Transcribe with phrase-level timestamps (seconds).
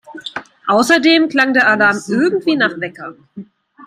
[0.65, 2.79] Außerdem klang der Alarm irgendwie nach…
[2.79, 3.13] Wecker!